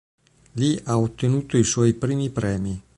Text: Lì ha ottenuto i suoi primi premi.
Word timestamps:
Lì 0.53 0.81
ha 0.85 0.97
ottenuto 0.97 1.57
i 1.57 1.63
suoi 1.63 1.93
primi 1.93 2.31
premi. 2.31 2.81